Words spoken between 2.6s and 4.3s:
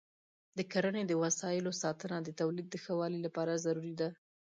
د ښه والي لپاره ضروري ده.